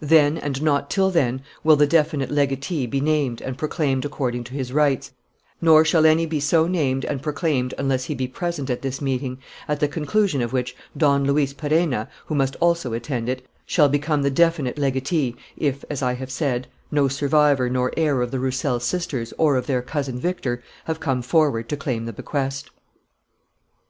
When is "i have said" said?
16.00-16.66